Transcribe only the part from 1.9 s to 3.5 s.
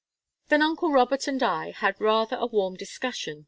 rather a warm discussion.